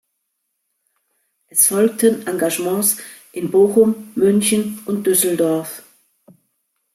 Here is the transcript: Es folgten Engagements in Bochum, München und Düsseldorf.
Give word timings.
Es 1.45 1.67
folgten 1.67 2.25
Engagements 2.25 2.97
in 3.33 3.51
Bochum, 3.51 4.11
München 4.15 4.79
und 4.87 5.05
Düsseldorf. 5.05 5.83